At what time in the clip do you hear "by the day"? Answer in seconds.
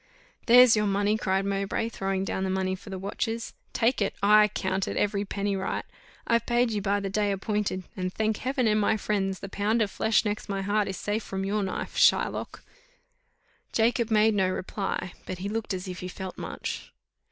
6.81-7.31